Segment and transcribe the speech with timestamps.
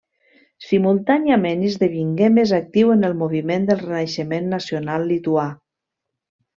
[0.67, 5.49] Simultàniament esdevingué més actiu en el moviment del Renaixement nacional lituà.